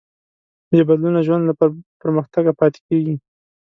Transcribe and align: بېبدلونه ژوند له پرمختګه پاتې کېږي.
بېبدلونه 0.71 1.19
ژوند 1.27 1.43
له 1.49 1.53
پرمختګه 2.01 2.51
پاتې 2.59 2.79
کېږي. 2.87 3.15